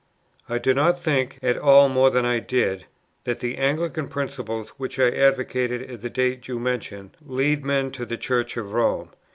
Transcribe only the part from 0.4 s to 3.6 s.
I do not think, at all more than I did, that the